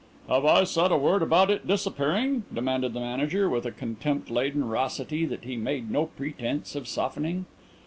"Have 0.27 0.45
I 0.47 0.63
said 0.63 0.91
a 0.91 0.97
word 0.97 1.21
about 1.21 1.51
it 1.51 1.67
disappearing?" 1.67 2.43
demanded 2.51 2.93
the 2.95 2.99
Manager, 2.99 3.47
with 3.47 3.67
a 3.67 3.71
contempt 3.71 4.31
laden 4.31 4.63
raucity 4.67 5.27
that 5.29 5.43
he 5.43 5.55
made 5.55 5.91
no 5.91 6.07
pretence 6.07 6.73
of 6.73 6.87
softening. 6.87 7.45